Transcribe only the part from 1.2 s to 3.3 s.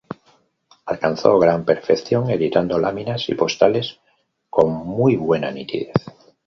gran perfección, editando láminas